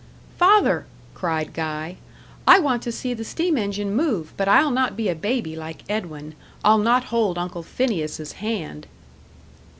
"Father," 0.39 0.87
cried 1.13 1.53
Guy, 1.53 1.97
"I 2.47 2.57
want 2.57 2.81
to 2.81 2.91
see 2.91 3.13
the 3.13 3.23
steam 3.23 3.55
engine 3.55 3.93
move, 3.95 4.33
but 4.35 4.47
I'll 4.47 4.71
not 4.71 4.97
be 4.97 5.09
a 5.09 5.13
baby 5.15 5.55
like 5.55 5.83
Edwin; 5.87 6.33
I'll 6.63 6.79
not 6.79 7.03
hold 7.13 7.37
Uncle 7.37 7.61
Phineas' 7.61 8.31
hand." 8.31 8.87